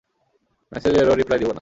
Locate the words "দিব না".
1.39-1.49